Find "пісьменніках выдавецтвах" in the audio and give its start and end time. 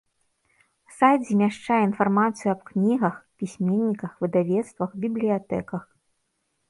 3.43-4.89